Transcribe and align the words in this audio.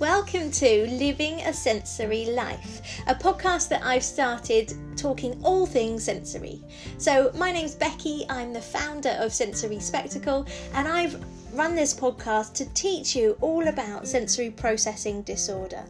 Welcome 0.00 0.50
to 0.52 0.86
Living 0.86 1.40
a 1.42 1.52
Sensory 1.52 2.30
Life, 2.30 3.02
a 3.06 3.14
podcast 3.14 3.68
that 3.68 3.84
I've 3.84 4.02
started 4.02 4.72
talking 4.96 5.38
all 5.44 5.66
things 5.66 6.04
sensory. 6.04 6.62
So, 6.96 7.30
my 7.34 7.52
name's 7.52 7.74
Becky, 7.74 8.24
I'm 8.30 8.54
the 8.54 8.62
founder 8.62 9.14
of 9.20 9.30
Sensory 9.30 9.78
Spectacle, 9.78 10.46
and 10.72 10.88
I've 10.88 11.22
run 11.54 11.74
this 11.74 11.92
podcast 11.92 12.54
to 12.54 12.64
teach 12.74 13.16
you 13.16 13.36
all 13.40 13.68
about 13.68 14.06
sensory 14.06 14.50
processing 14.50 15.22
disorder. 15.22 15.84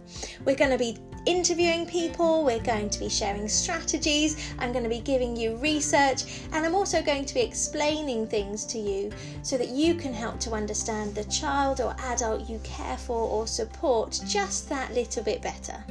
We're 0.44 0.56
going 0.56 0.70
to 0.70 0.78
be 0.78 0.98
interviewing 1.26 1.86
people, 1.86 2.44
we're 2.44 2.60
going 2.60 2.88
to 2.88 2.98
be 2.98 3.08
sharing 3.08 3.48
strategies, 3.48 4.52
I'm 4.58 4.72
going 4.72 4.84
to 4.84 4.90
be 4.90 5.00
giving 5.00 5.36
you 5.36 5.56
research, 5.56 6.40
and 6.52 6.64
I'm 6.64 6.74
also 6.74 7.02
going 7.02 7.26
to 7.26 7.34
be 7.34 7.40
explaining 7.40 8.26
things 8.26 8.64
to 8.66 8.78
you 8.78 9.12
so 9.42 9.58
that 9.58 9.68
you 9.68 9.94
can 9.94 10.14
help 10.14 10.40
to 10.40 10.52
understand 10.52 11.14
the 11.14 11.24
child 11.24 11.80
or 11.80 11.94
adult 12.04 12.48
you 12.48 12.58
care 12.64 12.96
for 12.96 13.28
or 13.28 13.46
support 13.46 14.18
just 14.26 14.68
that 14.70 14.94
little 14.94 15.22
bit 15.22 15.42
better. 15.42 15.84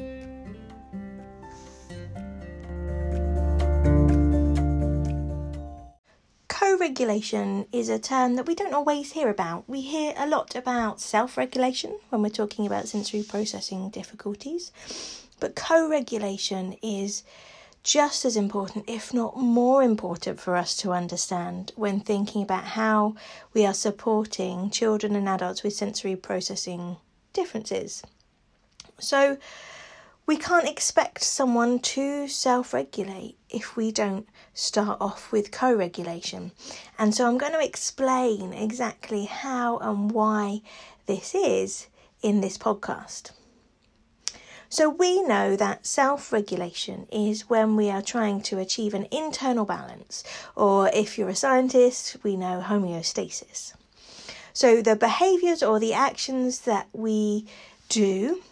Regulation 6.80 7.66
is 7.72 7.90
a 7.90 8.00
term 8.00 8.36
that 8.36 8.46
we 8.46 8.56
don't 8.56 8.74
always 8.74 9.12
hear 9.12 9.30
about. 9.30 9.68
We 9.68 9.82
hear 9.82 10.14
a 10.18 10.28
lot 10.28 10.56
about 10.56 11.02
self 11.02 11.38
regulation 11.38 12.00
when 12.10 12.22
we're 12.22 12.30
talking 12.30 12.66
about 12.66 12.88
sensory 12.88 13.24
processing 13.24 13.90
difficulties, 13.90 14.72
but 15.40 15.56
co 15.56 15.90
regulation 15.90 16.78
is 16.82 17.24
just 17.84 18.26
as 18.26 18.36
important, 18.36 18.86
if 18.88 19.14
not 19.14 19.38
more 19.38 19.84
important, 19.84 20.40
for 20.40 20.56
us 20.56 20.76
to 20.78 20.92
understand 20.92 21.72
when 21.76 22.00
thinking 22.00 22.42
about 22.42 22.64
how 22.64 23.16
we 23.54 23.66
are 23.66 23.74
supporting 23.74 24.70
children 24.70 25.16
and 25.16 25.30
adults 25.30 25.64
with 25.64 25.74
sensory 25.74 26.16
processing 26.16 26.98
differences. 27.34 28.04
So, 29.00 29.38
we 30.30 30.38
can't 30.38 30.70
expect 30.70 31.24
someone 31.24 31.80
to 31.80 32.28
self 32.28 32.72
regulate 32.72 33.36
if 33.50 33.76
we 33.76 33.92
don't 33.92 34.30
start 34.54 34.96
off 35.02 35.32
with 35.32 35.50
co 35.50 35.74
regulation. 35.74 36.52
And 37.00 37.16
so 37.16 37.28
I'm 37.28 37.40
going 37.40 37.54
to 37.54 37.66
explain 37.66 38.54
exactly 38.54 39.26
how 39.26 39.80
and 39.80 40.12
why 40.12 40.62
this 41.08 41.34
is 41.34 41.88
in 42.22 42.42
this 42.42 42.60
podcast. 42.60 43.32
So, 44.70 44.88
we 44.88 45.24
know 45.24 45.56
that 45.56 45.88
self 45.88 46.32
regulation 46.32 47.08
is 47.12 47.50
when 47.50 47.76
we 47.76 47.90
are 47.90 48.04
trying 48.04 48.44
to 48.44 48.60
achieve 48.60 48.94
an 48.94 49.08
internal 49.10 49.66
balance, 49.66 50.24
or 50.56 50.92
if 50.94 51.18
you're 51.18 51.30
a 51.30 51.36
scientist, 51.36 52.18
we 52.22 52.38
know 52.38 52.64
homeostasis. 52.64 53.74
So, 54.54 54.84
the 54.84 54.96
behaviors 54.96 55.64
or 55.64 55.80
the 55.80 55.96
actions 55.96 56.60
that 56.62 56.88
we 56.94 57.48
do 57.88 58.44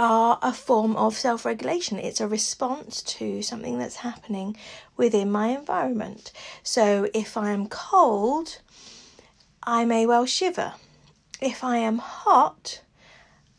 are 0.00 0.38
a 0.40 0.50
form 0.50 0.96
of 0.96 1.14
self 1.14 1.44
regulation. 1.44 1.98
It's 1.98 2.22
a 2.22 2.26
response 2.26 3.02
to 3.02 3.42
something 3.42 3.78
that's 3.78 3.96
happening 3.96 4.56
within 4.96 5.30
my 5.30 5.48
environment. 5.48 6.32
So 6.62 7.06
if 7.12 7.36
I 7.36 7.50
am 7.50 7.68
cold, 7.68 8.60
I 9.62 9.84
may 9.84 10.06
well 10.06 10.24
shiver. 10.24 10.72
If 11.42 11.62
I 11.62 11.76
am 11.76 11.98
hot, 11.98 12.80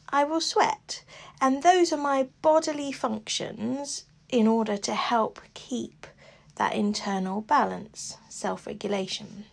I 0.09 0.23
will 0.23 0.42
sweat. 0.42 1.03
And 1.39 1.62
those 1.62 1.94
are 1.94 1.97
my 1.97 2.28
bodily 2.42 2.92
functions 2.92 4.06
in 4.28 4.47
order 4.47 4.78
to 4.78 4.95
help 4.95 5.39
keep 5.53 6.08
that 6.56 6.73
internal 6.73 7.42
balance, 7.42 8.17
self 8.30 8.66
regulation. 8.66 9.45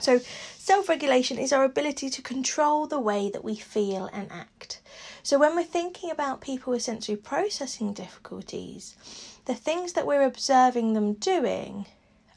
So, 0.00 0.20
self 0.56 0.88
regulation 0.88 1.38
is 1.38 1.52
our 1.52 1.64
ability 1.64 2.08
to 2.10 2.22
control 2.22 2.86
the 2.86 2.98
way 2.98 3.30
that 3.30 3.44
we 3.44 3.54
feel 3.56 4.06
and 4.12 4.30
act. 4.30 4.80
So, 5.22 5.38
when 5.38 5.54
we're 5.54 5.64
thinking 5.64 6.10
about 6.10 6.40
people 6.40 6.72
with 6.72 6.82
sensory 6.82 7.16
processing 7.16 7.92
difficulties, 7.92 8.96
the 9.44 9.54
things 9.54 9.92
that 9.92 10.06
we're 10.06 10.22
observing 10.22 10.94
them 10.94 11.14
doing 11.14 11.86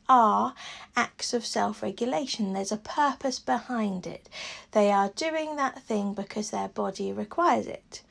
are 0.09 0.53
acts 0.95 1.33
of 1.33 1.45
self 1.45 1.81
regulation. 1.81 2.51
There's 2.51 2.71
a 2.71 2.77
purpose 2.77 3.39
behind 3.39 4.05
it. 4.05 4.27
They 4.71 4.91
are 4.91 5.09
doing 5.15 5.55
that 5.55 5.81
thing 5.83 6.13
because 6.13 6.49
their 6.49 6.67
body 6.67 7.13
requires 7.13 7.67
it. 7.67 8.01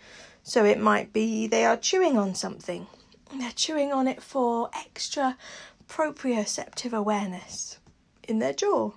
So, 0.42 0.64
it 0.64 0.80
might 0.80 1.12
be 1.12 1.46
they 1.46 1.66
are 1.66 1.76
chewing 1.76 2.16
on 2.16 2.34
something, 2.34 2.86
they're 3.38 3.52
chewing 3.52 3.92
on 3.92 4.08
it 4.08 4.22
for 4.22 4.70
extra 4.74 5.36
proprioceptive 5.88 6.94
awareness 6.94 7.78
in 8.26 8.38
their 8.38 8.54
jaw 8.54 8.92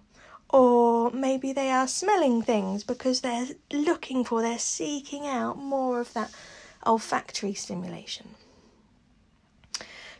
or 0.56 1.12
maybe 1.12 1.52
they 1.52 1.70
are 1.70 1.86
smelling 1.86 2.42
things 2.42 2.82
because 2.86 3.20
they're 3.20 3.48
looking 3.74 4.24
for, 4.24 4.42
they're 4.42 4.58
seeking 4.58 5.28
out 5.28 5.58
more 5.58 6.00
of 6.00 6.14
that 6.14 6.32
olfactory 6.86 7.54
stimulation. 7.54 8.36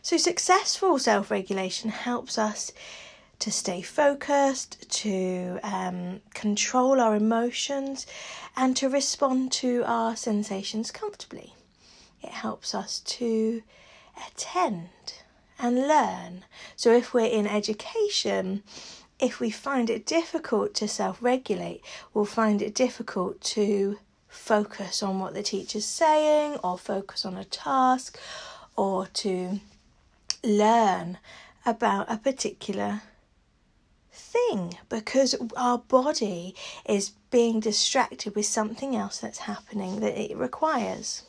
So, 0.02 0.18
successful 0.18 0.98
self 0.98 1.30
regulation 1.30 1.88
helps 1.88 2.36
us 2.36 2.70
to 3.38 3.50
stay 3.50 3.80
focused, 3.80 4.90
to 5.04 5.58
um, 5.62 6.20
control 6.34 7.00
our 7.00 7.16
emotions, 7.16 8.06
and 8.58 8.76
to 8.76 8.90
respond 8.90 9.52
to 9.52 9.84
our 9.86 10.16
sensations 10.16 10.90
comfortably. 10.90 11.54
It 12.22 12.30
helps 12.30 12.74
us 12.74 13.00
to 13.00 13.62
attend 14.28 15.14
and 15.58 15.88
learn. 15.88 16.44
So, 16.76 16.92
if 16.92 17.14
we're 17.14 17.24
in 17.24 17.46
education, 17.46 18.64
if 19.18 19.40
we 19.40 19.50
find 19.50 19.88
it 19.88 20.06
difficult 20.06 20.74
to 20.74 20.88
self 20.88 21.22
regulate, 21.22 21.82
we'll 22.12 22.24
find 22.24 22.60
it 22.62 22.74
difficult 22.74 23.40
to 23.40 23.98
focus 24.28 25.02
on 25.02 25.18
what 25.18 25.34
the 25.34 25.42
teacher's 25.42 25.84
saying 25.84 26.56
or 26.62 26.76
focus 26.76 27.24
on 27.24 27.36
a 27.36 27.44
task 27.44 28.18
or 28.76 29.06
to 29.06 29.60
learn 30.44 31.18
about 31.64 32.10
a 32.10 32.18
particular 32.18 33.02
thing 34.12 34.76
because 34.88 35.34
our 35.56 35.78
body 35.78 36.54
is 36.88 37.12
being 37.30 37.60
distracted 37.60 38.34
with 38.34 38.46
something 38.46 38.94
else 38.94 39.18
that's 39.18 39.38
happening 39.38 40.00
that 40.00 40.18
it 40.18 40.36
requires. 40.36 41.22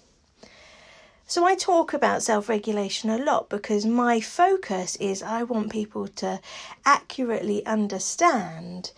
So 1.29 1.43
I 1.43 1.55
talk 1.55 1.93
about 1.93 2.23
self 2.23 2.47
regulation 2.47 3.09
a 3.09 3.17
lot 3.17 3.49
because 3.49 3.85
my 3.85 4.21
focus 4.21 4.95
is 4.95 5.21
I 5.21 5.43
want 5.43 5.69
people 5.69 6.07
to 6.07 6.39
accurately 6.85 7.65
understand 7.65 8.93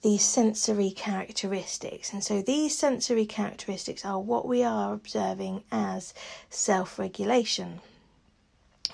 these 0.00 0.24
sensory 0.24 0.90
characteristics. 0.90 2.10
And 2.14 2.24
so 2.24 2.40
these 2.40 2.76
sensory 2.76 3.26
characteristics 3.26 4.02
are 4.02 4.18
what 4.18 4.48
we 4.48 4.64
are 4.64 4.94
observing 4.94 5.62
as 5.70 6.14
self 6.48 6.98
regulation. 6.98 7.82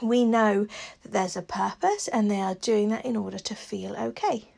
We 0.02 0.24
know 0.24 0.66
that 1.04 1.12
there's 1.12 1.36
a 1.36 1.42
purpose 1.42 2.08
and 2.08 2.28
they 2.28 2.40
are 2.40 2.56
doing 2.56 2.88
that 2.88 3.04
in 3.04 3.16
order 3.16 3.38
to 3.38 3.54
feel 3.54 3.94
okay. 3.94 4.48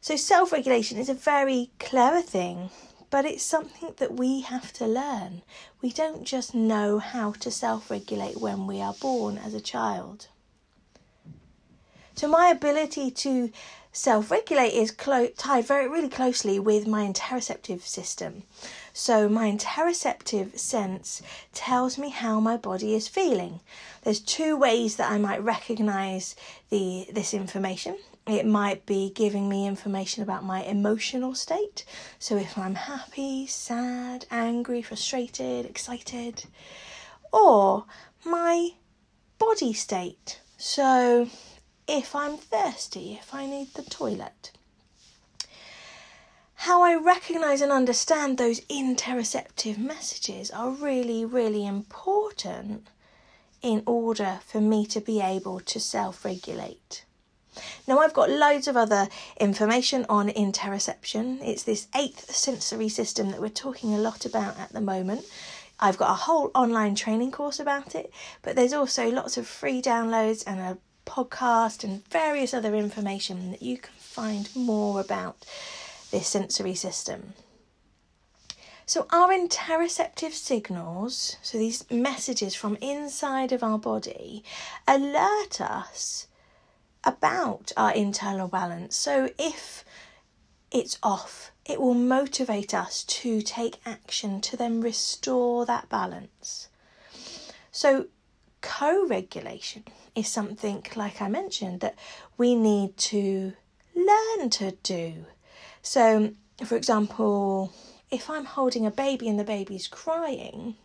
So, 0.00 0.14
self 0.14 0.52
regulation 0.52 0.96
is 0.96 1.08
a 1.08 1.14
very 1.14 1.70
clever 1.80 2.22
thing 2.22 2.70
but 3.10 3.24
it's 3.24 3.42
something 3.42 3.92
that 3.96 4.14
we 4.14 4.40
have 4.40 4.72
to 4.74 4.86
learn. 4.86 5.42
We 5.82 5.90
don't 5.90 6.24
just 6.24 6.54
know 6.54 6.98
how 6.98 7.32
to 7.32 7.50
self 7.50 7.90
regulate 7.90 8.40
when 8.40 8.66
we 8.66 8.80
are 8.80 8.94
born 8.94 9.36
as 9.36 9.52
a 9.52 9.60
child. 9.60 10.28
So, 12.14 12.28
my 12.28 12.48
ability 12.48 13.10
to 13.10 13.50
self 13.92 14.30
regulate 14.30 14.72
is 14.72 14.90
clo- 14.92 15.32
tied 15.36 15.64
very 15.64 15.88
really 15.88 16.08
closely 16.08 16.58
with 16.58 16.86
my 16.86 17.06
interoceptive 17.06 17.82
system. 17.82 18.44
So, 18.92 19.28
my 19.28 19.50
interoceptive 19.50 20.58
sense 20.58 21.22
tells 21.52 21.98
me 21.98 22.10
how 22.10 22.38
my 22.38 22.56
body 22.56 22.94
is 22.94 23.08
feeling. 23.08 23.60
There's 24.02 24.20
two 24.20 24.56
ways 24.56 24.96
that 24.96 25.10
I 25.10 25.18
might 25.18 25.42
recognize 25.42 26.36
the 26.68 27.08
this 27.12 27.34
information. 27.34 27.96
It 28.30 28.46
might 28.46 28.86
be 28.86 29.10
giving 29.10 29.48
me 29.48 29.66
information 29.66 30.22
about 30.22 30.44
my 30.44 30.62
emotional 30.62 31.34
state. 31.34 31.84
So 32.20 32.36
if 32.36 32.56
I'm 32.56 32.76
happy, 32.76 33.48
sad, 33.48 34.24
angry, 34.30 34.82
frustrated, 34.82 35.66
excited, 35.66 36.44
or 37.32 37.86
my 38.24 38.70
body 39.38 39.72
state. 39.72 40.40
So 40.56 41.28
if 41.88 42.14
I'm 42.14 42.36
thirsty, 42.36 43.18
if 43.20 43.34
I 43.34 43.46
need 43.46 43.74
the 43.74 43.82
toilet. 43.82 44.52
How 46.54 46.82
I 46.82 46.94
recognize 46.94 47.60
and 47.62 47.72
understand 47.72 48.38
those 48.38 48.60
interoceptive 48.66 49.76
messages 49.76 50.52
are 50.52 50.70
really, 50.70 51.24
really 51.24 51.66
important 51.66 52.86
in 53.60 53.82
order 53.86 54.38
for 54.46 54.60
me 54.60 54.86
to 54.86 55.00
be 55.00 55.20
able 55.20 55.58
to 55.58 55.80
self 55.80 56.24
regulate. 56.24 57.04
Now, 57.86 57.98
I've 57.98 58.14
got 58.14 58.30
loads 58.30 58.68
of 58.68 58.76
other 58.76 59.08
information 59.38 60.06
on 60.08 60.28
interoception. 60.28 61.38
It's 61.42 61.62
this 61.62 61.88
eighth 61.94 62.34
sensory 62.34 62.88
system 62.88 63.30
that 63.30 63.40
we're 63.40 63.48
talking 63.48 63.94
a 63.94 63.98
lot 63.98 64.24
about 64.24 64.58
at 64.58 64.72
the 64.72 64.80
moment. 64.80 65.24
I've 65.78 65.96
got 65.96 66.10
a 66.10 66.14
whole 66.14 66.50
online 66.54 66.94
training 66.94 67.30
course 67.32 67.58
about 67.58 67.94
it, 67.94 68.12
but 68.42 68.54
there's 68.54 68.74
also 68.74 69.10
lots 69.10 69.36
of 69.36 69.46
free 69.46 69.80
downloads 69.80 70.44
and 70.46 70.60
a 70.60 70.78
podcast 71.06 71.82
and 71.82 72.06
various 72.08 72.52
other 72.54 72.74
information 72.74 73.50
that 73.50 73.62
you 73.62 73.78
can 73.78 73.94
find 73.96 74.48
more 74.54 75.00
about 75.00 75.44
this 76.10 76.28
sensory 76.28 76.74
system. 76.74 77.32
So, 78.84 79.06
our 79.10 79.28
interoceptive 79.28 80.32
signals, 80.32 81.36
so 81.42 81.58
these 81.58 81.88
messages 81.90 82.54
from 82.54 82.76
inside 82.80 83.52
of 83.52 83.62
our 83.62 83.78
body, 83.78 84.42
alert 84.86 85.60
us 85.60 86.26
about 87.04 87.72
our 87.76 87.92
internal 87.92 88.48
balance. 88.48 88.96
So, 88.96 89.30
if 89.38 89.84
it's 90.70 90.98
off, 91.02 91.52
it 91.64 91.80
will 91.80 91.94
motivate 91.94 92.74
us 92.74 93.04
to 93.04 93.42
take 93.42 93.80
action 93.84 94.40
to 94.42 94.56
then 94.56 94.80
restore 94.80 95.66
that 95.66 95.88
balance. 95.88 96.68
So, 97.72 98.06
co 98.60 99.06
regulation 99.06 99.84
is 100.14 100.28
something, 100.28 100.84
like 100.96 101.22
I 101.22 101.28
mentioned, 101.28 101.80
that 101.80 101.96
we 102.36 102.54
need 102.54 102.96
to 102.96 103.52
learn 103.94 104.50
to 104.50 104.72
do. 104.82 105.26
So, 105.82 106.32
for 106.64 106.76
example, 106.76 107.72
if 108.10 108.28
I'm 108.28 108.44
holding 108.44 108.86
a 108.86 108.90
baby 108.90 109.28
and 109.28 109.38
the 109.38 109.44
baby's 109.44 109.88
crying, 109.88 110.76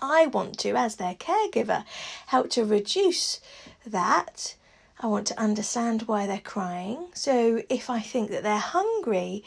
I 0.00 0.26
want 0.26 0.58
to, 0.60 0.76
as 0.76 0.96
their 0.96 1.14
caregiver, 1.14 1.84
help 2.26 2.50
to 2.50 2.64
reduce 2.64 3.40
that. 3.84 4.54
I 5.00 5.06
want 5.06 5.26
to 5.28 5.40
understand 5.40 6.02
why 6.02 6.26
they're 6.26 6.40
crying. 6.40 7.08
So 7.14 7.62
if 7.68 7.88
I 7.88 8.00
think 8.00 8.30
that 8.30 8.42
they're 8.42 8.58
hungry 8.58 9.44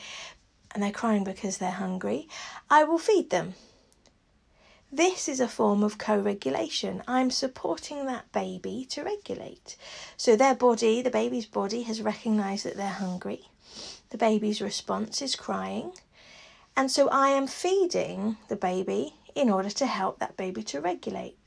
and 0.73 0.81
they're 0.81 0.91
crying 0.91 1.23
because 1.23 1.57
they're 1.57 1.71
hungry, 1.71 2.29
I 2.69 2.83
will 2.83 2.97
feed 2.97 3.29
them. 3.29 3.55
This 4.93 5.29
is 5.29 5.39
a 5.39 5.47
form 5.47 5.83
of 5.83 5.97
co 5.97 6.17
regulation. 6.17 7.01
I'm 7.07 7.31
supporting 7.31 8.05
that 8.05 8.31
baby 8.33 8.85
to 8.89 9.03
regulate. 9.03 9.77
So, 10.17 10.35
their 10.35 10.53
body, 10.53 11.01
the 11.01 11.09
baby's 11.09 11.45
body, 11.45 11.83
has 11.83 12.01
recognized 12.01 12.65
that 12.65 12.75
they're 12.75 12.87
hungry. 12.89 13.47
The 14.09 14.17
baby's 14.17 14.61
response 14.61 15.21
is 15.21 15.37
crying. 15.37 15.93
And 16.75 16.91
so 16.91 17.07
I 17.09 17.29
am 17.29 17.47
feeding 17.47 18.37
the 18.49 18.57
baby 18.57 19.15
in 19.33 19.49
order 19.49 19.69
to 19.69 19.85
help 19.85 20.19
that 20.19 20.35
baby 20.35 20.63
to 20.63 20.81
regulate. 20.81 21.37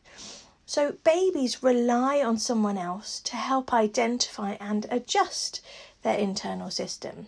So 0.67 0.93
babies 1.05 1.63
rely 1.63 2.23
on 2.23 2.39
someone 2.39 2.79
else 2.79 3.21
to 3.21 3.37
help 3.37 3.73
identify 3.73 4.53
and 4.61 4.87
adjust 4.91 5.61
their 6.03 6.19
internal 6.19 6.71
system. 6.71 7.27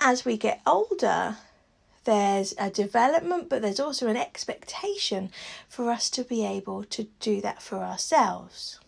As 0.00 0.24
we 0.24 0.36
get 0.36 0.60
older, 0.66 1.38
there's 2.04 2.54
a 2.58 2.70
development, 2.70 3.48
but 3.48 3.62
there's 3.62 3.80
also 3.80 4.06
an 4.08 4.16
expectation 4.16 5.30
for 5.68 5.90
us 5.90 6.08
to 6.10 6.24
be 6.24 6.44
able 6.44 6.84
to 6.84 7.08
do 7.20 7.40
that 7.40 7.62
for 7.62 7.78
ourselves. 7.78 8.78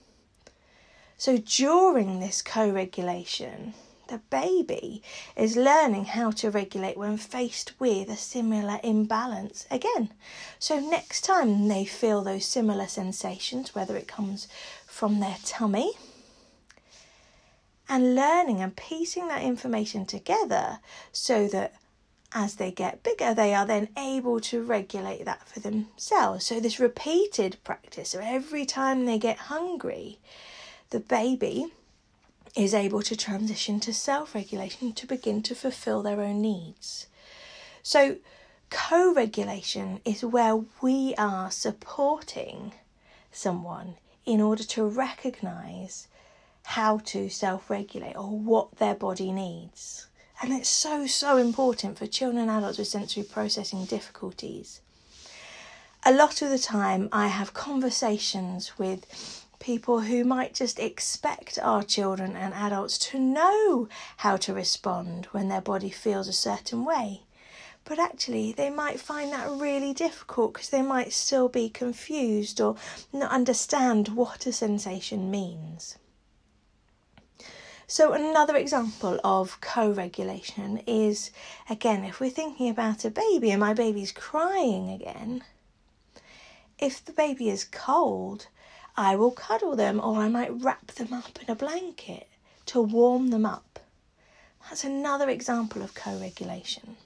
So 1.16 1.36
during 1.36 2.20
this 2.20 2.40
co 2.40 2.70
regulation, 2.70 3.74
the 4.10 4.18
baby 4.28 5.02
is 5.36 5.56
learning 5.56 6.04
how 6.04 6.32
to 6.32 6.50
regulate 6.50 6.98
when 6.98 7.16
faced 7.16 7.72
with 7.78 8.10
a 8.10 8.16
similar 8.16 8.80
imbalance 8.82 9.66
again. 9.70 10.12
So, 10.58 10.80
next 10.80 11.22
time 11.22 11.68
they 11.68 11.84
feel 11.84 12.22
those 12.22 12.44
similar 12.44 12.88
sensations, 12.88 13.74
whether 13.74 13.96
it 13.96 14.08
comes 14.08 14.48
from 14.84 15.20
their 15.20 15.36
tummy, 15.44 15.92
and 17.88 18.16
learning 18.16 18.60
and 18.60 18.76
piecing 18.76 19.28
that 19.28 19.42
information 19.42 20.04
together 20.04 20.80
so 21.12 21.46
that 21.48 21.74
as 22.32 22.56
they 22.56 22.70
get 22.70 23.02
bigger, 23.02 23.32
they 23.32 23.54
are 23.54 23.66
then 23.66 23.88
able 23.96 24.38
to 24.40 24.62
regulate 24.62 25.24
that 25.24 25.48
for 25.48 25.60
themselves. 25.60 26.46
So, 26.46 26.58
this 26.58 26.80
repeated 26.80 27.58
practice, 27.62 28.10
so 28.10 28.20
every 28.20 28.66
time 28.66 29.06
they 29.06 29.18
get 29.18 29.38
hungry, 29.38 30.18
the 30.90 31.00
baby 31.00 31.72
is 32.56 32.74
able 32.74 33.02
to 33.02 33.16
transition 33.16 33.80
to 33.80 33.92
self 33.92 34.34
regulation 34.34 34.92
to 34.92 35.06
begin 35.06 35.42
to 35.42 35.54
fulfill 35.54 36.02
their 36.02 36.20
own 36.20 36.40
needs. 36.42 37.06
So, 37.82 38.16
co 38.70 39.12
regulation 39.14 40.00
is 40.04 40.24
where 40.24 40.56
we 40.80 41.14
are 41.16 41.50
supporting 41.50 42.72
someone 43.32 43.94
in 44.26 44.40
order 44.40 44.64
to 44.64 44.84
recognize 44.84 46.08
how 46.64 46.98
to 46.98 47.28
self 47.28 47.70
regulate 47.70 48.16
or 48.16 48.30
what 48.30 48.76
their 48.76 48.94
body 48.94 49.32
needs. 49.32 50.06
And 50.42 50.52
it's 50.52 50.68
so, 50.68 51.06
so 51.06 51.36
important 51.36 51.98
for 51.98 52.06
children 52.06 52.42
and 52.42 52.50
adults 52.50 52.78
with 52.78 52.88
sensory 52.88 53.24
processing 53.24 53.84
difficulties. 53.84 54.80
A 56.04 56.12
lot 56.12 56.40
of 56.40 56.48
the 56.48 56.58
time, 56.58 57.10
I 57.12 57.28
have 57.28 57.52
conversations 57.52 58.78
with 58.78 59.44
people 59.60 60.00
who 60.00 60.24
might 60.24 60.54
just 60.54 60.80
expect 60.80 61.58
our 61.62 61.82
children 61.82 62.34
and 62.34 62.52
adults 62.54 62.98
to 62.98 63.18
know 63.18 63.88
how 64.16 64.36
to 64.38 64.54
respond 64.54 65.26
when 65.26 65.48
their 65.48 65.60
body 65.60 65.90
feels 65.90 66.26
a 66.26 66.32
certain 66.32 66.84
way. 66.84 67.22
But 67.84 67.98
actually, 67.98 68.52
they 68.52 68.70
might 68.70 69.00
find 69.00 69.32
that 69.32 69.50
really 69.50 69.92
difficult 69.94 70.54
because 70.54 70.70
they 70.70 70.82
might 70.82 71.12
still 71.12 71.48
be 71.48 71.68
confused 71.68 72.60
or 72.60 72.76
not 73.12 73.30
understand 73.30 74.08
what 74.08 74.46
a 74.46 74.52
sensation 74.52 75.30
means. 75.30 75.96
So, 77.86 78.12
another 78.12 78.56
example 78.56 79.18
of 79.24 79.60
co 79.60 79.90
regulation 79.90 80.78
is 80.86 81.32
again, 81.68 82.04
if 82.04 82.20
we're 82.20 82.30
thinking 82.30 82.68
about 82.70 83.04
a 83.04 83.10
baby 83.10 83.50
and 83.50 83.60
my 83.60 83.74
baby's 83.74 84.12
crying 84.12 84.90
again, 84.90 85.42
if 86.78 87.04
the 87.04 87.12
baby 87.12 87.50
is 87.50 87.64
cold, 87.64 88.46
I 88.96 89.16
will 89.16 89.30
cuddle 89.30 89.76
them 89.76 90.00
or 90.00 90.18
I 90.18 90.28
might 90.28 90.62
wrap 90.62 90.88
them 90.88 91.12
up 91.12 91.38
in 91.42 91.50
a 91.50 91.54
blanket 91.54 92.28
to 92.66 92.80
warm 92.80 93.28
them 93.28 93.46
up. 93.46 93.80
That's 94.68 94.84
another 94.84 95.28
example 95.28 95.82
of 95.82 95.94
co 95.94 96.18
regulation. 96.18 96.96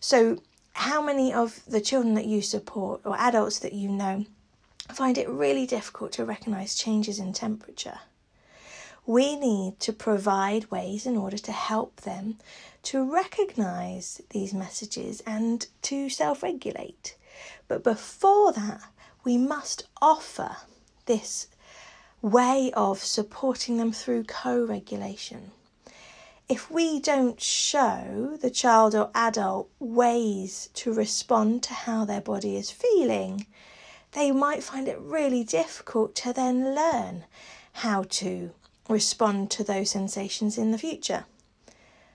So, 0.00 0.38
how 0.72 1.00
many 1.00 1.32
of 1.32 1.64
the 1.66 1.80
children 1.80 2.14
that 2.14 2.26
you 2.26 2.42
support 2.42 3.00
or 3.04 3.16
adults 3.18 3.58
that 3.60 3.72
you 3.72 3.88
know 3.88 4.26
find 4.92 5.16
it 5.16 5.28
really 5.28 5.66
difficult 5.66 6.12
to 6.12 6.24
recognize 6.24 6.74
changes 6.76 7.18
in 7.18 7.32
temperature? 7.32 8.00
We 9.06 9.36
need 9.36 9.80
to 9.80 9.92
provide 9.92 10.70
ways 10.70 11.06
in 11.06 11.16
order 11.16 11.38
to 11.38 11.52
help 11.52 12.02
them 12.02 12.38
to 12.84 13.02
recognize 13.10 14.20
these 14.30 14.52
messages 14.52 15.22
and 15.26 15.66
to 15.82 16.08
self 16.08 16.42
regulate. 16.42 17.16
But 17.68 17.82
before 17.82 18.52
that, 18.52 18.82
we 19.24 19.38
must 19.38 19.88
offer 20.02 20.56
this 21.06 21.48
way 22.22 22.72
of 22.74 23.02
supporting 23.02 23.76
them 23.78 23.92
through 23.92 24.24
co 24.24 24.64
regulation. 24.64 25.52
If 26.48 26.70
we 26.70 27.00
don't 27.00 27.40
show 27.40 28.38
the 28.40 28.50
child 28.50 28.94
or 28.94 29.10
adult 29.14 29.68
ways 29.80 30.70
to 30.74 30.92
respond 30.92 31.64
to 31.64 31.74
how 31.74 32.04
their 32.04 32.20
body 32.20 32.56
is 32.56 32.70
feeling, 32.70 33.46
they 34.12 34.30
might 34.30 34.62
find 34.62 34.86
it 34.86 35.00
really 35.00 35.42
difficult 35.42 36.14
to 36.16 36.32
then 36.32 36.74
learn 36.74 37.24
how 37.72 38.04
to 38.04 38.52
respond 38.88 39.50
to 39.50 39.64
those 39.64 39.90
sensations 39.90 40.56
in 40.56 40.70
the 40.70 40.78
future. 40.78 41.24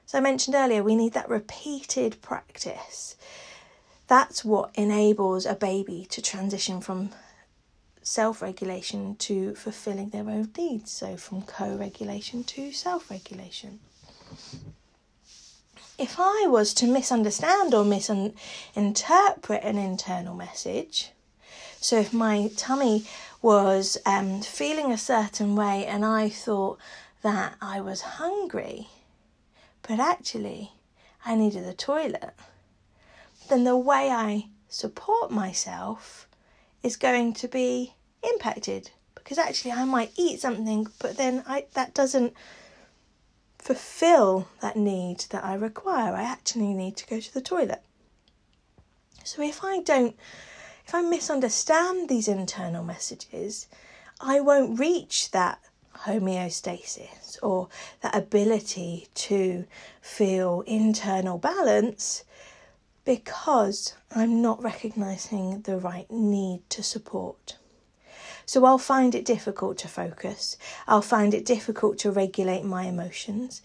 So, 0.05 0.17
I 0.17 0.21
mentioned 0.21 0.55
earlier, 0.55 0.81
we 0.81 0.95
need 0.95 1.13
that 1.13 1.29
repeated 1.29 2.21
practice. 2.21 3.15
That's 4.07 4.43
what 4.43 4.71
enables 4.75 5.45
a 5.45 5.55
baby 5.55 6.05
to 6.09 6.21
transition 6.21 6.81
from 6.81 7.11
self 8.03 8.41
regulation 8.41 9.15
to 9.15 9.55
fulfilling 9.55 10.09
their 10.09 10.29
own 10.29 10.51
needs, 10.57 10.91
so 10.91 11.17
from 11.17 11.41
co 11.43 11.75
regulation 11.75 12.43
to 12.45 12.71
self 12.71 13.09
regulation. 13.09 13.79
If 15.97 16.15
I 16.17 16.47
was 16.47 16.73
to 16.75 16.87
misunderstand 16.87 17.73
or 17.73 17.85
misinterpret 17.85 19.63
an 19.63 19.77
internal 19.77 20.35
message, 20.35 21.11
so 21.79 21.97
if 21.99 22.13
my 22.13 22.49
tummy 22.55 23.05
was 23.41 23.97
um, 24.05 24.41
feeling 24.41 24.91
a 24.91 24.97
certain 24.97 25.55
way 25.55 25.85
and 25.85 26.05
I 26.05 26.29
thought 26.29 26.79
that 27.21 27.55
I 27.61 27.81
was 27.81 28.01
hungry, 28.01 28.87
but 29.83 29.99
actually 29.99 30.71
I 31.25 31.35
needed 31.35 31.65
the 31.65 31.73
toilet, 31.73 32.33
then 33.49 33.63
the 33.63 33.77
way 33.77 34.09
I 34.09 34.47
support 34.69 35.29
myself 35.31 36.27
is 36.83 36.97
going 36.97 37.33
to 37.33 37.47
be 37.47 37.93
impacted 38.23 38.91
because 39.15 39.37
actually 39.37 39.71
I 39.71 39.85
might 39.85 40.11
eat 40.17 40.39
something, 40.41 40.87
but 40.99 41.17
then 41.17 41.43
I 41.47 41.65
that 41.73 41.93
doesn't 41.93 42.33
fulfill 43.57 44.47
that 44.61 44.75
need 44.75 45.25
that 45.29 45.43
I 45.43 45.53
require. 45.53 46.13
I 46.13 46.23
actually 46.23 46.73
need 46.73 46.97
to 46.97 47.07
go 47.07 47.19
to 47.19 47.33
the 47.33 47.41
toilet. 47.41 47.83
So 49.23 49.43
if 49.43 49.63
I 49.63 49.81
don't, 49.81 50.15
if 50.85 50.95
I 50.95 51.01
misunderstand 51.01 52.09
these 52.09 52.27
internal 52.27 52.83
messages, 52.83 53.67
I 54.19 54.39
won't 54.39 54.79
reach 54.79 55.31
that 55.31 55.59
homeostasis 56.05 57.37
or 57.43 57.67
that 58.01 58.15
ability 58.15 59.07
to 59.13 59.65
feel 60.01 60.61
internal 60.61 61.37
balance 61.37 62.23
because 63.05 63.95
I'm 64.15 64.41
not 64.41 64.61
recognizing 64.61 65.61
the 65.61 65.77
right 65.77 66.09
need 66.11 66.61
to 66.69 66.83
support. 66.83 67.57
So 68.45 68.65
I'll 68.65 68.77
find 68.77 69.15
it 69.15 69.25
difficult 69.25 69.77
to 69.79 69.87
focus. 69.87 70.57
I'll 70.87 71.01
find 71.01 71.33
it 71.33 71.45
difficult 71.45 71.97
to 71.99 72.11
regulate 72.11 72.63
my 72.63 72.83
emotions. 72.83 73.61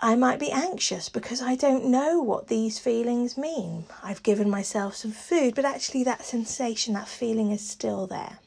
I 0.00 0.14
might 0.14 0.38
be 0.38 0.52
anxious 0.52 1.08
because 1.08 1.42
I 1.42 1.56
don't 1.56 1.86
know 1.86 2.20
what 2.20 2.48
these 2.48 2.78
feelings 2.78 3.36
mean. 3.36 3.86
I've 4.02 4.22
given 4.22 4.48
myself 4.48 4.96
some 4.96 5.10
food, 5.10 5.54
but 5.54 5.64
actually, 5.64 6.04
that 6.04 6.24
sensation, 6.24 6.94
that 6.94 7.08
feeling 7.08 7.50
is 7.50 7.68
still 7.68 8.06
there. 8.06 8.38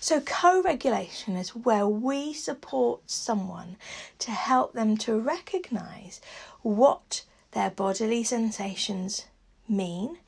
So, 0.00 0.20
co 0.20 0.62
regulation 0.62 1.36
is 1.36 1.54
where 1.54 1.86
we 1.86 2.32
support 2.32 3.10
someone 3.10 3.76
to 4.20 4.30
help 4.30 4.72
them 4.72 4.96
to 4.98 5.18
recognize 5.18 6.20
what 6.62 7.24
their 7.52 7.70
bodily 7.70 8.24
sensations 8.24 9.26
mean 9.68 10.18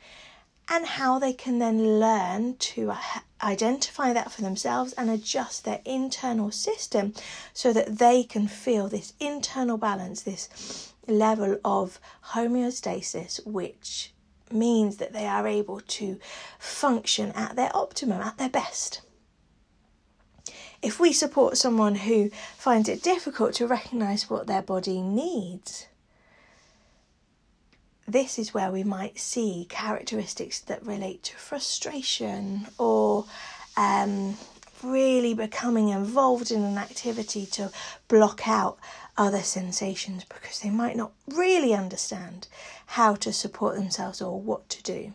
and 0.71 0.85
how 0.85 1.19
they 1.19 1.33
can 1.33 1.59
then 1.59 1.99
learn 1.99 2.57
to 2.57 2.93
identify 3.43 4.13
that 4.13 4.31
for 4.31 4.43
themselves 4.43 4.93
and 4.95 5.09
adjust 5.09 5.65
their 5.65 5.81
internal 5.85 6.51
system 6.51 7.15
so 7.55 7.73
that 7.73 7.99
they 7.99 8.23
can 8.23 8.47
feel 8.47 8.89
this 8.89 9.15
internal 9.19 9.79
balance, 9.79 10.23
this 10.23 10.93
level 11.07 11.59
of 11.65 11.99
homeostasis, 12.33 13.45
which 13.47 14.13
means 14.51 14.99
that 14.99 15.13
they 15.13 15.27
are 15.27 15.47
able 15.47 15.81
to 15.81 16.19
function 16.59 17.33
at 17.33 17.57
their 17.57 17.75
optimum, 17.75 18.21
at 18.21 18.37
their 18.37 18.51
best. 18.51 19.01
If 20.83 21.01
we 21.01 21.13
support 21.13 21.57
someone 21.57 21.97
who 21.97 22.31
finds 22.57 22.89
it 22.89 23.03
difficult 23.03 23.55
to 23.55 23.67
recognize 23.67 24.31
what 24.31 24.47
their 24.47 24.63
body 24.63 25.01
needs, 25.01 25.87
this 28.09 28.39
is 28.39 28.55
where 28.55 28.73
we 28.73 28.83
might 28.83 29.19
see 29.19 29.67
characteristics 29.69 30.61
that 30.61 30.85
relate 30.85 31.23
to 31.23 31.37
frustration 31.37 32.67
or 32.79 33.27
um, 33.77 34.35
really 34.83 35.35
becoming 35.35 35.91
involved 35.91 36.51
in 36.51 36.63
an 36.63 36.79
activity 36.79 37.45
to 37.45 37.71
block 38.09 38.49
out 38.49 38.79
other 39.19 39.43
sensations 39.43 40.25
because 40.25 40.61
they 40.61 40.71
might 40.71 40.97
not 40.97 41.13
really 41.29 41.75
understand 41.75 42.49
how 42.87 43.15
to 43.15 43.31
support 43.31 43.77
themselves 43.77 44.23
or 44.23 44.41
what 44.41 44.71
to 44.71 44.83
do. 44.83 45.13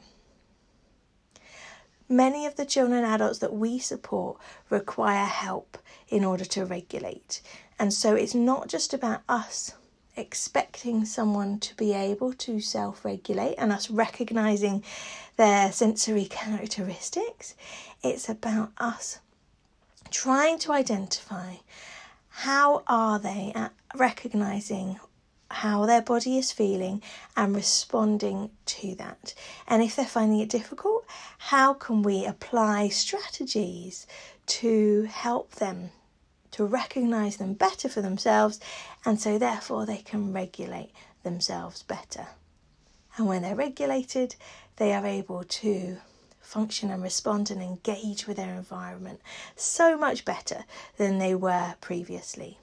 Many 2.07 2.45
of 2.45 2.57
the 2.57 2.65
children 2.65 3.03
and 3.03 3.11
adults 3.11 3.39
that 3.39 3.53
we 3.53 3.79
support 3.79 4.37
require 4.69 5.25
help 5.25 5.79
in 6.09 6.23
order 6.23 6.45
to 6.45 6.63
regulate, 6.63 7.41
and 7.79 7.91
so 7.91 8.13
it's 8.13 8.35
not 8.35 8.67
just 8.67 8.93
about 8.93 9.21
us 9.27 9.73
expecting 10.15 11.05
someone 11.05 11.59
to 11.59 11.75
be 11.75 11.93
able 11.93 12.33
to 12.33 12.59
self 12.59 13.03
regulate 13.03 13.55
and 13.55 13.71
us 13.71 13.89
recognizing 13.89 14.83
their 15.37 15.71
sensory 15.71 16.25
characteristics. 16.25 17.55
It's 18.03 18.29
about 18.29 18.71
us 18.77 19.19
trying 20.11 20.59
to 20.59 20.71
identify 20.71 21.55
how 22.29 22.83
are 22.87 23.19
they 23.19 23.51
at 23.55 23.73
recognizing 23.95 24.99
how 25.49 25.85
their 25.85 26.01
body 26.01 26.37
is 26.37 26.51
feeling 26.51 27.01
and 27.37 27.55
responding 27.55 28.49
to 28.65 28.95
that. 28.95 29.33
And 29.67 29.83
if 29.83 29.95
they're 29.95 30.05
finding 30.05 30.39
it 30.39 30.49
difficult, 30.49 31.05
how 31.37 31.73
can 31.73 32.01
we 32.01 32.25
apply 32.25 32.89
strategies 32.89 34.07
to 34.45 35.03
help 35.03 35.51
them 35.55 35.91
to 36.53 36.65
recognize 36.65 37.37
them 37.37 37.53
better 37.53 37.89
for 37.89 38.01
themselves, 38.01 38.59
and 39.05 39.19
so 39.19 39.37
therefore 39.37 39.85
they 39.85 39.97
can 39.97 40.33
regulate 40.33 40.91
themselves 41.23 41.83
better. 41.83 42.27
And 43.17 43.27
when 43.27 43.41
they're 43.43 43.55
regulated, 43.55 44.35
they 44.77 44.93
are 44.93 45.05
able 45.05 45.43
to 45.43 45.97
function 46.41 46.91
and 46.91 47.01
respond 47.01 47.51
and 47.51 47.61
engage 47.61 48.27
with 48.27 48.37
their 48.37 48.55
environment 48.55 49.21
so 49.55 49.97
much 49.97 50.25
better 50.25 50.65
than 50.97 51.17
they 51.17 51.33
were 51.35 51.75
previously. 51.81 52.57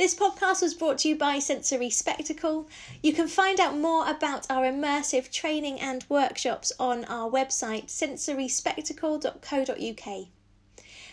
This 0.00 0.14
podcast 0.14 0.62
was 0.62 0.72
brought 0.72 0.96
to 1.00 1.10
you 1.10 1.14
by 1.14 1.40
Sensory 1.40 1.90
Spectacle. 1.90 2.66
You 3.02 3.12
can 3.12 3.28
find 3.28 3.60
out 3.60 3.76
more 3.76 4.08
about 4.08 4.50
our 4.50 4.64
immersive 4.64 5.30
training 5.30 5.78
and 5.78 6.06
workshops 6.08 6.72
on 6.80 7.04
our 7.04 7.30
website 7.30 7.88
sensoryspectacle.co.uk. 7.88 10.28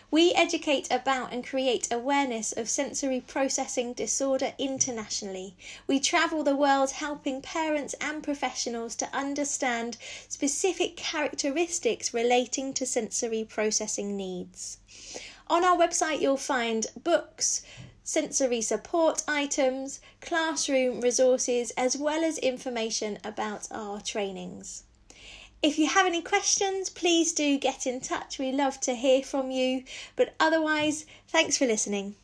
We 0.10 0.32
educate 0.32 0.88
about 0.90 1.34
and 1.34 1.46
create 1.46 1.90
awareness 1.92 2.54
of 2.54 2.70
sensory 2.70 3.20
processing 3.20 3.92
disorder 3.92 4.54
internationally. 4.58 5.58
We 5.86 6.00
travel 6.00 6.44
the 6.44 6.56
world 6.56 6.92
helping 6.92 7.42
parents 7.42 7.94
and 8.00 8.24
professionals 8.24 8.96
to 8.96 9.14
understand 9.14 9.98
specific 10.30 10.96
characteristics 10.96 12.14
relating 12.14 12.74
to 12.76 12.86
sensory 12.86 13.44
processing 13.44 14.16
needs. 14.16 14.78
On 15.50 15.66
our 15.66 15.76
website, 15.76 16.22
you'll 16.22 16.38
find 16.38 16.88
books, 17.04 17.64
sensory 18.08 18.62
support 18.62 19.22
items, 19.28 20.00
classroom 20.22 21.02
resources, 21.02 21.72
as 21.72 21.98
well 21.98 22.24
as 22.24 22.38
information 22.38 23.20
about 23.22 23.68
our 23.70 24.00
trainings. 24.00 24.84
If 25.62 25.78
you 25.78 25.88
have 25.88 26.06
any 26.06 26.22
questions, 26.22 26.90
please 26.90 27.34
do 27.34 27.58
get 27.58 27.86
in 27.86 28.00
touch. 28.00 28.40
We 28.40 28.54
love 28.54 28.80
to 28.82 28.96
hear 28.96 29.24
from 29.24 29.52
you. 29.52 29.84
But 30.16 30.36
otherwise, 30.40 31.06
thanks 31.28 31.58
for 31.58 31.66
listening. 31.66 32.16